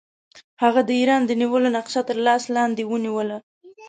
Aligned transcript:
هغه 0.61 0.81
د 0.85 0.89
ایران 0.99 1.21
د 1.25 1.31
نیولو 1.41 1.67
نقشه 1.77 2.01
تر 2.09 2.17
لاس 2.25 2.43
لاندې 2.55 2.83
ونیوله. 2.85 3.37